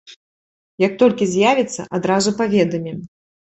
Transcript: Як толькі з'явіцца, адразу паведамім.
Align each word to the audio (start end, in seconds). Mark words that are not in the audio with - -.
Як 0.85 0.93
толькі 1.03 1.27
з'явіцца, 1.35 1.87
адразу 2.01 2.35
паведамім. 2.43 2.99